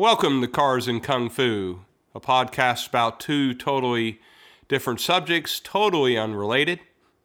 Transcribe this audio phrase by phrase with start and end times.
[0.00, 1.80] Welcome to Cars and Kung Fu,
[2.14, 4.18] a podcast about two totally
[4.66, 6.80] different subjects, totally unrelated.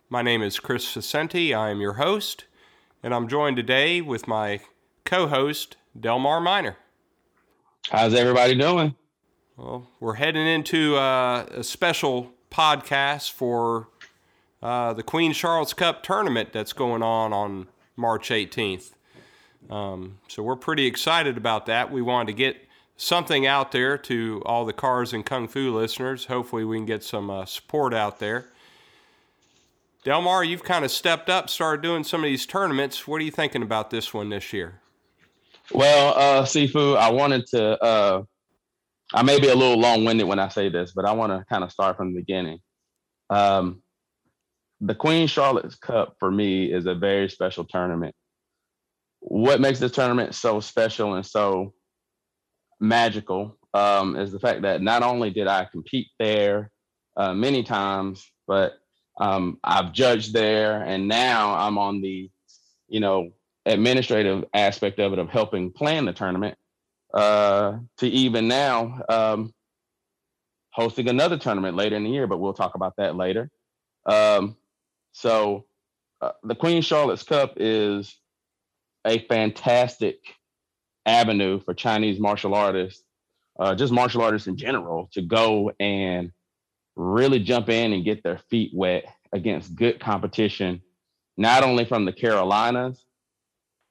[0.10, 1.53] My name is Chris Vicente.
[1.53, 2.44] I am your host,
[3.02, 4.60] and I'm joined today with my
[5.06, 6.76] co host, Delmar Miner.
[7.92, 8.96] How's everybody doing?
[9.56, 13.88] Well, we're heading into uh, a special podcast for
[14.62, 18.91] uh, the Queen Charlotte's Cup tournament that's going on on March 18th.
[19.70, 21.89] Um, so we're pretty excited about that.
[21.89, 22.64] We wanted to get
[22.98, 26.26] something out there to all the Cars and Kung Fu listeners.
[26.26, 28.45] Hopefully, we can get some uh, support out there.
[30.03, 33.08] Delmar, you've kind of stepped up, started doing some of these tournaments.
[33.08, 34.80] What are you thinking about this one this year?
[35.72, 37.84] Well, uh, Sifu, I wanted to.
[37.84, 38.23] Uh,
[39.14, 41.64] I may be a little long-winded when I say this, but I want to kind
[41.64, 42.59] of start from the beginning.
[43.30, 43.81] Um,
[44.81, 48.16] the Queen Charlotte's Cup for me is a very special tournament
[49.28, 51.73] what makes this tournament so special and so
[52.88, 56.72] magical um, is the fact that not only did I compete there
[57.17, 58.73] uh, many times, but
[59.19, 62.30] um, I've judged there, and now I'm on the,
[62.88, 63.31] you know,
[63.66, 66.58] administrative aspect of it of helping plan the tournament.
[67.13, 69.53] Uh, to even now um,
[70.72, 73.50] hosting another tournament later in the year, but we'll talk about that later.
[74.06, 74.58] Um,
[75.13, 75.66] so,
[76.22, 78.13] uh, the Queen Charlotte's Cup is
[79.06, 80.17] a fantastic
[81.06, 83.03] avenue for Chinese martial artists,
[83.59, 86.31] uh, just martial artists in general, to go and
[86.95, 90.81] really jump in and get their feet wet against good competition,
[91.38, 93.06] not only from the Carolinas,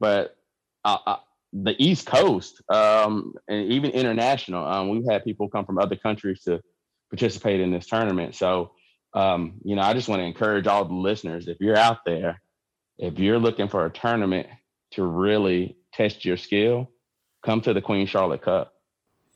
[0.00, 0.36] but
[0.84, 1.16] uh, uh,
[1.52, 4.66] the East Coast um, and even international.
[4.66, 6.60] Um, we've had people come from other countries to
[7.10, 8.34] participate in this tournament.
[8.34, 8.72] So,
[9.14, 12.40] um, you know, I just want to encourage all the listeners if you're out there,
[12.98, 14.48] if you're looking for a tournament
[14.92, 16.90] to really test your skill,
[17.44, 18.74] come to the Queen Charlotte Cup.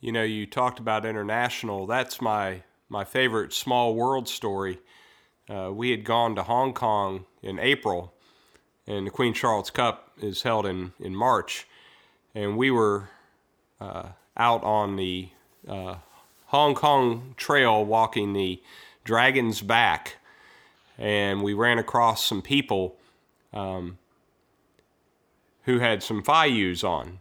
[0.01, 1.87] You know, you talked about international.
[1.87, 4.79] That's my my favorite small world story.
[5.49, 8.15] Uh, we had gone to Hong Kong in April,
[8.87, 11.67] and the Queen Charlotte's Cup is held in in March,
[12.35, 13.11] and we were
[13.81, 15.29] uh, out on the
[15.67, 15.97] uh,
[16.47, 18.63] Hong Kong Trail walking the
[19.05, 20.17] Dragon's Back,
[20.97, 22.97] and we ran across some people.
[23.53, 23.99] Um,
[25.69, 27.19] who had some Feiyues on.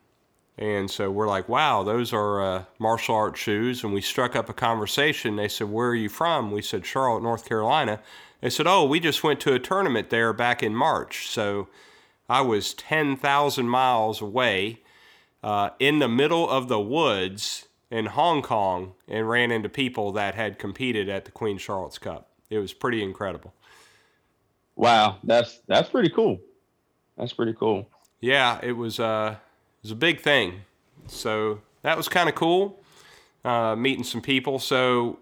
[0.57, 3.83] And so we're like, wow, those are uh, martial arts shoes.
[3.83, 5.35] And we struck up a conversation.
[5.35, 6.51] They said, where are you from?
[6.51, 7.99] We said, Charlotte, North Carolina.
[8.41, 11.27] They said, oh, we just went to a tournament there back in March.
[11.27, 11.67] So
[12.27, 14.81] I was 10,000 miles away
[15.43, 20.33] uh, in the middle of the woods in Hong Kong and ran into people that
[20.33, 22.29] had competed at the Queen Charlotte's Cup.
[22.49, 23.53] It was pretty incredible.
[24.75, 26.39] Wow, that's that's pretty cool.
[27.17, 27.89] That's pretty cool
[28.19, 29.35] yeah, it was uh,
[29.87, 30.63] was a big thing.
[31.07, 32.83] So that was kind of cool,
[33.45, 34.59] uh, meeting some people.
[34.59, 35.19] So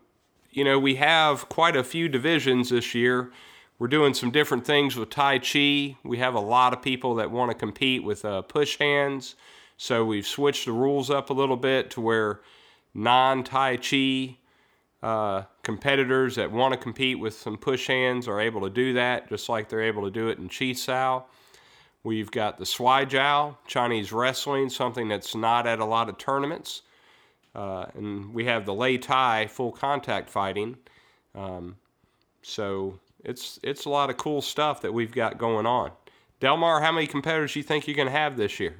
[0.49, 3.31] you know, we have quite a few divisions this year.
[3.77, 5.97] We're doing some different things with Tai Chi.
[6.03, 9.35] We have a lot of people that want to compete with uh, push hands.
[9.77, 12.39] So we've switched the rules up a little bit to where
[12.95, 14.37] non Tai Chi
[15.03, 19.29] uh, competitors that want to compete with some push hands are able to do that,
[19.29, 21.25] just like they're able to do it in Chi Sao.
[22.05, 26.83] We've got the Shuai Jiao, Chinese wrestling, something that's not at a lot of tournaments.
[27.55, 30.77] Uh, and we have the Lei Tai, full contact fighting.
[31.33, 31.77] Um,
[32.43, 35.91] so it's it's a lot of cool stuff that we've got going on.
[36.39, 38.75] Delmar, how many competitors do you think you're going to have this year?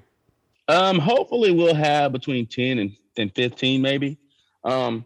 [0.67, 4.19] Um, hopefully we'll have between 10 and, and 15 maybe.
[4.63, 5.03] Um,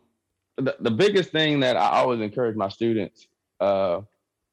[0.57, 3.27] the, the biggest thing that I always encourage my students,
[3.61, 4.01] uh,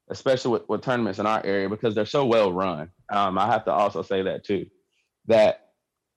[0.09, 2.89] especially with, with tournaments in our area, because they're so well run.
[3.11, 4.67] Um, I have to also say that too,
[5.27, 5.69] that,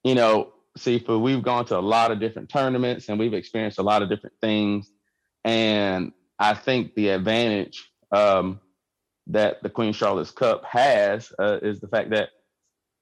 [0.05, 3.83] you know, Sifu, we've gone to a lot of different tournaments and we've experienced a
[3.83, 4.91] lot of different things.
[5.45, 8.61] And I think the advantage um,
[9.27, 12.29] that the Queen Charlotte's Cup has uh, is the fact that,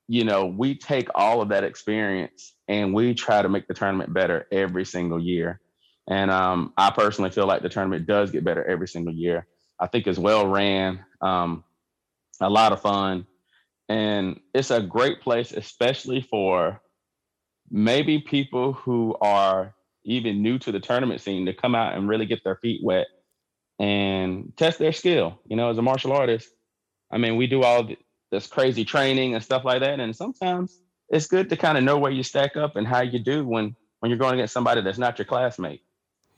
[0.08, 4.12] you know, we take all of that experience and we try to make the tournament
[4.14, 5.60] better every single year.
[6.08, 9.46] And um, I personally feel like the tournament does get better every single year.
[9.80, 11.64] I think it's well ran, um,
[12.40, 13.26] a lot of fun,
[13.88, 16.80] and it's a great place, especially for
[17.70, 22.26] maybe people who are even new to the tournament scene to come out and really
[22.26, 23.06] get their feet wet
[23.78, 25.40] and test their skill.
[25.46, 26.48] You know, as a martial artist,
[27.10, 27.88] I mean, we do all
[28.30, 31.98] this crazy training and stuff like that, and sometimes it's good to kind of know
[31.98, 34.98] where you stack up and how you do when when you're going against somebody that's
[34.98, 35.82] not your classmate.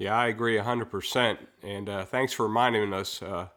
[0.01, 1.37] Yeah, I agree 100%.
[1.63, 3.49] And uh, thanks for reminding us uh,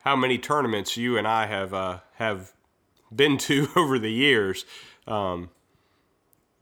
[0.00, 2.52] how many tournaments you and I have uh, have
[3.14, 4.66] been to over the years.
[5.06, 5.50] Um,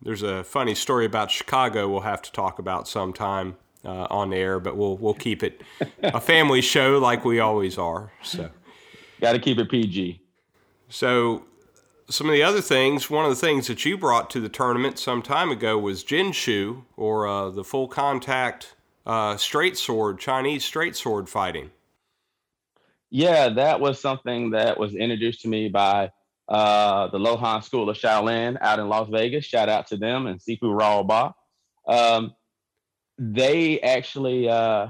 [0.03, 4.61] there's a funny story about Chicago we'll have to talk about sometime uh, on air,
[4.61, 5.63] but we'll we'll keep it
[6.03, 8.13] a family show like we always are.
[8.23, 8.51] So,
[9.23, 10.21] got to keep it PG.
[10.91, 11.47] So,
[12.11, 14.99] some of the other things, one of the things that you brought to the tournament
[14.99, 18.76] some time ago was Jianshu, or uh, the full contact
[19.07, 21.71] uh, straight sword, Chinese straight sword fighting.
[23.09, 26.11] Yeah, that was something that was introduced to me by
[26.49, 29.45] uh, the Lohan School of Shaolin out in Las Vegas.
[29.45, 31.35] Shout out to them and Sifu Rao Ba.
[31.89, 32.35] Um,
[33.19, 34.89] they actually uh,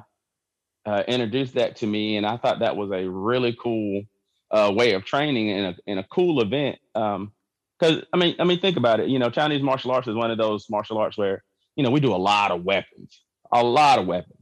[0.84, 4.02] uh, introduced that to me, and I thought that was a really cool
[4.50, 6.78] uh, way of training in a in a cool event.
[6.94, 9.08] Because um, I mean, I mean, think about it.
[9.08, 11.44] You know, Chinese martial arts is one of those martial arts where
[11.76, 13.20] you know we do a lot of weapons,
[13.52, 14.32] a lot of weapons.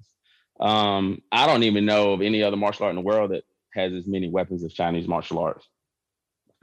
[0.61, 3.93] Um, I don't even know of any other martial art in the world that has
[3.93, 5.67] as many weapons as Chinese martial arts.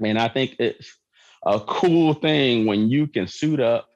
[0.04, 0.98] And I think it's
[1.46, 3.88] a cool thing when you can suit up,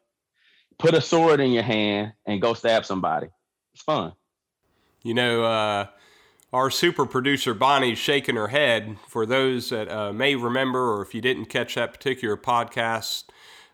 [0.77, 3.27] put a sword in your hand, and go stab somebody.
[3.73, 4.13] It's fun.
[5.03, 5.87] You know, uh,
[6.51, 8.97] our super producer Bonnie's shaking her head.
[9.07, 13.25] For those that uh, may remember, or if you didn't catch that particular podcast,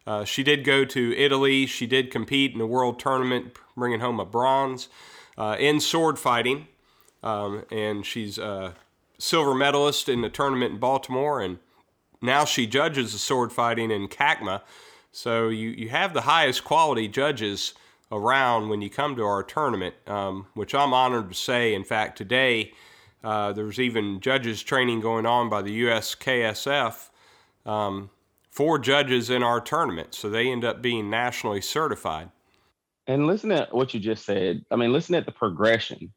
[0.06, 1.66] uh, she did go to Italy.
[1.66, 4.90] She did compete in a world tournament, bringing home a bronze
[5.40, 6.68] uh, in sword fighting.
[7.24, 8.76] Um, and she's a
[9.18, 11.42] silver medalist in the tournament in Baltimore.
[11.42, 11.58] And
[12.22, 14.62] now she judges the sword fighting in CACMA.
[15.12, 17.74] So you, you have the highest quality judges
[18.12, 21.74] around when you come to our tournament, um, which I'm honored to say.
[21.74, 22.74] In fact, today
[23.24, 27.10] uh, there's even judges training going on by the USKSF
[27.66, 28.12] um,
[28.52, 30.14] for judges in our tournament.
[30.14, 32.30] So they end up being nationally certified.
[33.08, 34.64] And listen at what you just said.
[34.72, 36.14] I mean, listen at the progression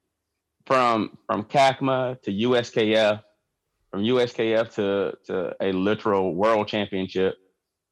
[0.67, 3.23] from from CACMA to USKF,
[3.91, 7.37] from USKF to to a literal world championship.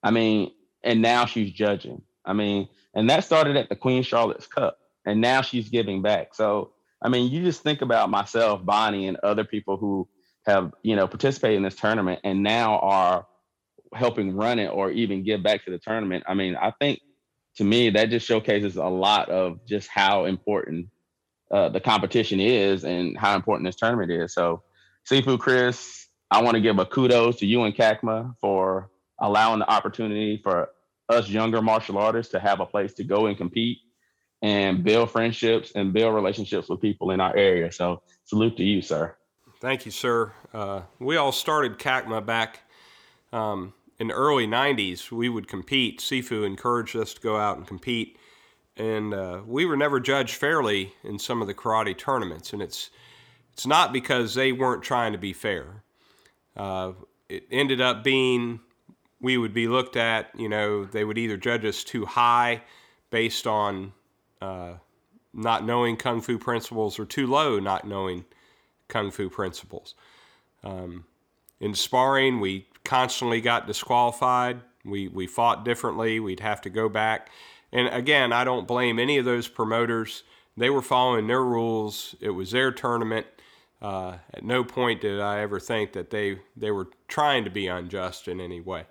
[0.03, 0.53] I mean,
[0.83, 2.03] and now she's judging.
[2.25, 6.35] I mean, and that started at the Queen Charlotte's Cup, and now she's giving back.
[6.35, 10.09] So, I mean, you just think about myself, Bonnie, and other people who
[10.47, 13.27] have, you know, participated in this tournament and now are
[13.95, 16.25] helping run it or even give back to the tournament.
[16.27, 17.01] I mean, I think
[17.57, 20.89] to me that just showcases a lot of just how important
[21.51, 24.33] uh, the competition is and how important this tournament is.
[24.33, 24.63] So,
[25.11, 28.91] Sifu Chris, I want to give a kudos to you and CACMA for
[29.21, 30.71] allowing the opportunity for
[31.09, 33.79] us younger martial artists to have a place to go and compete
[34.41, 37.71] and build friendships and build relationships with people in our area.
[37.71, 39.15] So salute to you, sir.
[39.61, 40.33] Thank you, sir.
[40.53, 42.61] Uh, we all started CACMA back
[43.33, 45.13] um, in the early 90s.
[45.13, 46.01] We would compete.
[46.01, 48.19] Sifu encouraged us to go out and compete.
[48.77, 52.53] And uh, we were never judged fairly in some of the karate tournaments.
[52.53, 52.91] And it's,
[53.53, 55.85] it's not because they weren't trying to be fair.
[56.57, 56.93] Uh,
[57.29, 58.59] it ended up being
[59.21, 62.63] we would be looked at, you know, they would either judge us too high
[63.11, 63.93] based on
[64.41, 64.73] uh,
[65.33, 68.25] not knowing kung fu principles or too low not knowing
[68.89, 69.95] kung fu principles.
[70.65, 71.05] Um,
[71.61, 74.61] in sparring, we constantly got disqualified.
[74.85, 76.21] We, we fought differently.
[76.21, 77.31] We'd have to go back.
[77.73, 80.25] And again, I don't blame any of those promoters.
[80.57, 82.15] They were following their rules.
[82.21, 83.27] It was their tournament.
[83.81, 87.67] Uh, at no point did I ever think that they, they were trying to be
[87.67, 88.85] unjust in any way.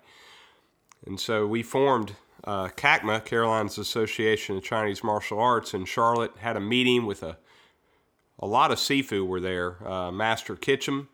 [1.06, 6.32] And so we formed uh, CACMA, Carolinas Association of Chinese Martial Arts, in Charlotte.
[6.38, 7.38] Had a meeting with a
[8.38, 9.86] a lot of Sifu were there.
[9.86, 11.06] Uh, Master Kitchum,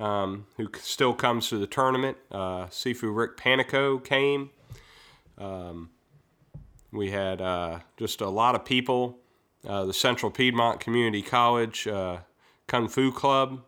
[0.00, 2.16] um, who still comes to the tournament.
[2.30, 4.50] Uh, Sifu Rick Panico came.
[5.38, 5.90] Um,
[6.92, 9.18] we had uh, just a lot of people.
[9.66, 12.18] Uh, the Central Piedmont Community College uh,
[12.66, 13.62] Kung Fu Club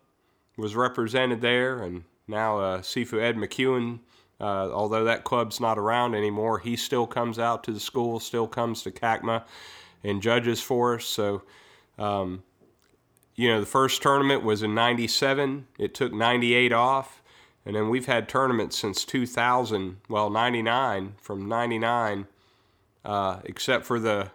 [0.57, 3.99] was represented there, and now uh, Sifu Ed McEwen
[4.43, 8.45] uh, although that club's not around anymore, he still comes out to the school, still
[8.45, 9.43] comes to CACMA
[10.03, 11.05] and judges for us.
[11.05, 11.43] So,
[11.97, 12.43] um,
[13.35, 15.67] you know, the first tournament was in 97.
[15.79, 17.21] It took 98 off.
[17.65, 22.27] And then we've had tournaments since 2000, well, 99, from 99,
[23.05, 24.31] uh, except for the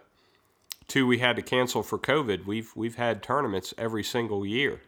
[0.87, 2.45] two we had to cancel for COVID.
[2.45, 4.81] We've, we've had tournaments every single year.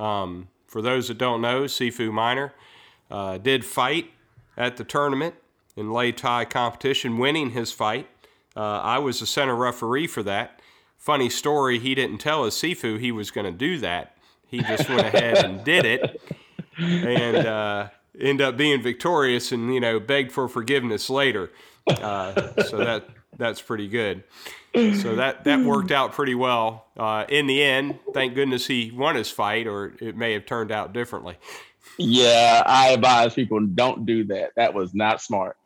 [0.00, 2.52] Um, for those that don't know, Sifu Minor
[3.10, 4.10] uh, did fight
[4.56, 5.36] at the tournament
[5.76, 8.08] in Lei Tai competition, winning his fight.
[8.56, 10.60] Uh, I was the center referee for that.
[10.98, 14.16] Funny story, he didn't tell his Sifu he was going to do that.
[14.48, 16.20] He just went ahead and did it
[16.78, 17.88] and uh,
[18.18, 21.50] ended up being victorious and, you know, begged for forgiveness later.
[21.86, 24.24] Uh, so that that's pretty good.
[24.74, 26.86] So that, that worked out pretty well.
[26.96, 30.70] Uh, in the end, thank goodness he won his fight, or it may have turned
[30.70, 31.36] out differently.
[31.98, 34.52] Yeah, I advise people don't do that.
[34.56, 35.56] That was not smart.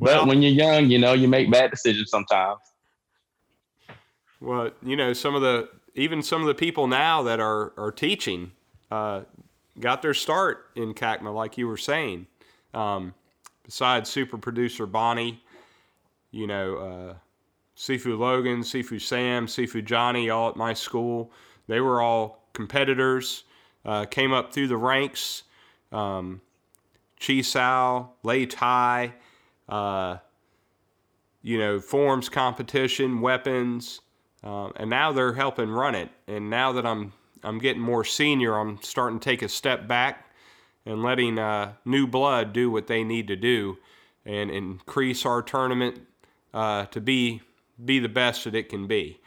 [0.00, 2.58] But when you're young, you know, you make bad decisions sometimes.
[4.40, 7.92] Well, you know, some of the even some of the people now that are are
[7.92, 8.52] teaching
[8.90, 9.22] uh,
[9.78, 12.26] got their start in CACMA, like you were saying.
[12.72, 13.14] Um,
[13.64, 15.42] besides super producer Bonnie,
[16.30, 17.14] you know, uh,
[17.76, 21.30] Sifu Logan, Sifu Sam, Sifu Johnny, all at my school.
[21.66, 23.44] They were all competitors,
[23.84, 25.44] uh, came up through the ranks.
[25.92, 26.40] Um,
[27.20, 29.12] Chi Sao, Lei Tai,
[29.70, 30.18] uh,
[31.42, 34.00] you know, forms competition, weapons,
[34.44, 36.10] uh, and now they're helping run it.
[36.26, 37.12] And now that I'm
[37.42, 40.26] I'm getting more senior, I'm starting to take a step back
[40.84, 43.78] and letting uh, new blood do what they need to do
[44.26, 46.00] and increase our tournament
[46.52, 47.40] uh, to be
[47.82, 49.18] be the best that it can be.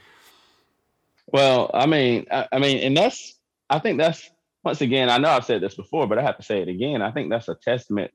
[1.28, 4.30] Well, I mean, I, I mean, and that's I think that's
[4.64, 7.02] once again, I know I've said this before, but I have to say it again.
[7.02, 8.12] I think that's a testament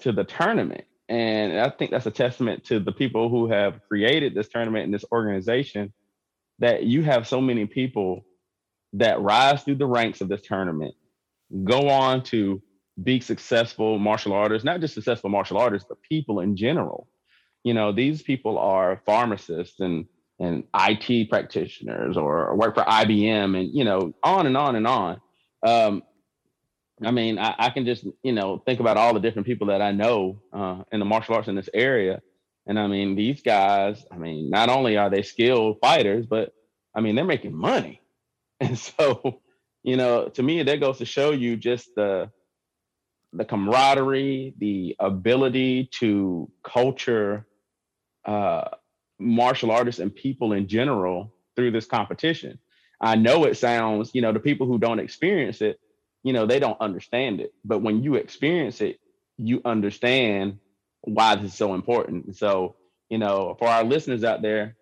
[0.00, 0.84] to the tournament.
[1.12, 4.94] And I think that's a testament to the people who have created this tournament and
[4.94, 5.92] this organization
[6.58, 8.24] that you have so many people
[8.94, 10.94] that rise through the ranks of this tournament,
[11.64, 12.62] go on to
[13.02, 17.06] be successful martial artists, not just successful martial artists, but people in general.
[17.62, 20.06] You know, these people are pharmacists and
[20.40, 25.20] and IT practitioners or work for IBM and you know, on and on and on.
[25.62, 26.04] Um,
[27.04, 29.82] I mean, I, I, can just you know think about all the different people that
[29.82, 32.22] I know uh, in the martial arts in this area,
[32.66, 34.04] and I mean, these guys.
[34.10, 36.54] I mean, not only are they skilled fighters, but
[36.94, 38.00] I mean, they're making money,
[38.60, 39.40] and so
[39.82, 42.30] you know, to me, that goes to show you just the
[43.32, 47.46] the camaraderie, the ability to culture
[48.26, 48.68] uh,
[49.18, 52.58] martial artists and people in general through this competition.
[53.00, 55.80] I know it sounds, you know, the people who don't experience it,
[56.22, 57.52] you know, they don't understand it.
[57.64, 59.00] But when you experience it,
[59.36, 60.58] you understand
[61.02, 62.36] why this is so important.
[62.36, 62.76] So,
[63.08, 64.76] you know, for our listeners out there,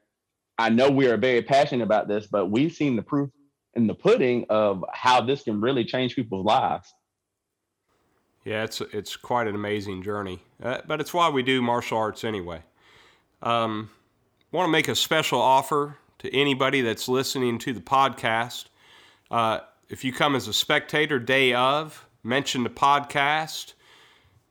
[0.58, 3.30] I know we are very passionate about this, but we've seen the proof
[3.74, 6.92] in the pudding of how this can really change people's lives.
[8.44, 12.24] Yeah, it's it's quite an amazing journey, uh, but it's why we do martial arts
[12.24, 12.62] anyway.
[13.42, 13.90] Um,
[14.50, 18.66] want to make a special offer to anybody that's listening to the podcast.
[19.30, 23.74] Uh, if you come as a spectator day of, mention the podcast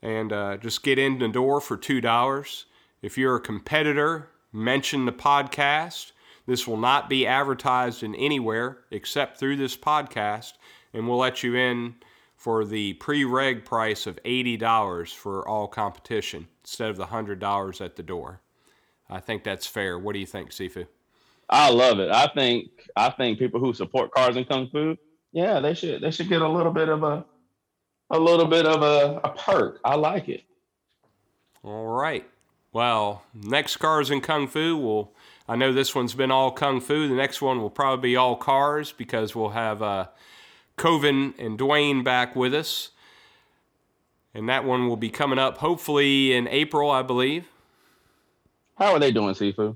[0.02, 2.66] and uh, just get in the door for $2.
[3.02, 6.12] If you're a competitor, mention the podcast.
[6.46, 10.54] This will not be advertised in anywhere except through this podcast,
[10.94, 11.96] and we'll let you in
[12.36, 17.96] for the pre reg price of $80 for all competition instead of the $100 at
[17.96, 18.42] the door.
[19.10, 19.98] I think that's fair.
[19.98, 20.86] What do you think, Sifu?
[21.50, 22.12] I love it.
[22.12, 24.98] I think I think people who support cars and kung fu,
[25.32, 27.26] yeah, they should they should get a little bit of a
[28.12, 29.80] a little bit of a, a perk.
[29.84, 30.44] I like it.
[31.64, 32.28] All right.
[32.72, 35.14] Well, next cars and kung fu will.
[35.48, 37.08] I know this one's been all kung fu.
[37.08, 40.08] The next one will probably be all cars because we'll have uh,
[40.78, 42.90] Coven and Dwayne back with us,
[44.34, 47.48] and that one will be coming up hopefully in April, I believe.
[48.78, 49.76] How are they doing, Sifu?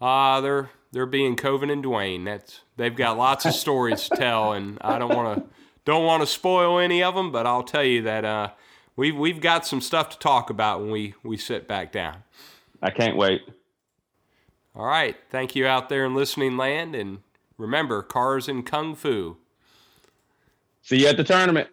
[0.00, 2.24] Ah, uh, they're they're being Coven and Dwayne.
[2.24, 5.44] That's they've got lots of stories to tell, and I don't want to
[5.84, 8.48] don't want to spoil any of them, but I'll tell you that uh,
[8.96, 12.24] we've we've got some stuff to talk about when we we sit back down.
[12.82, 13.42] I can't wait.
[14.74, 17.18] All right, thank you out there in listening land, and
[17.58, 19.36] remember, cars and kung fu.
[20.80, 21.68] See you at the tournament.